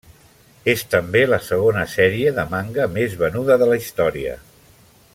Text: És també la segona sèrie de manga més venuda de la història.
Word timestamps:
És 0.71 0.83
també 0.93 1.21
la 1.31 1.39
segona 1.49 1.83
sèrie 1.97 2.33
de 2.39 2.47
manga 2.57 2.91
més 2.97 3.15
venuda 3.23 3.63
de 3.65 3.69
la 3.73 3.81
història. 3.85 4.37